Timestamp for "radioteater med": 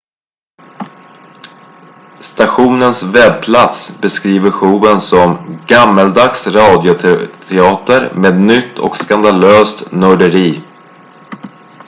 6.47-8.39